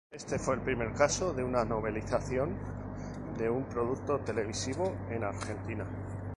[0.09, 2.57] Este fue el primer caso de una novelización
[3.37, 5.85] de un producto televisivo en Argentina.